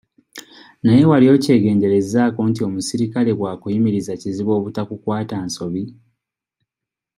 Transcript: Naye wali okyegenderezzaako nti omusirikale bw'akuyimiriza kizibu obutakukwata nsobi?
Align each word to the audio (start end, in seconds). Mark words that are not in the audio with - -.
Naye 0.83 1.03
wali 1.11 1.25
okyegenderezzaako 1.35 2.39
nti 2.49 2.61
omusirikale 2.67 3.31
bw'akuyimiriza 3.37 4.13
kizibu 4.21 4.51
obutakukwata 4.59 5.35
nsobi? 5.45 5.83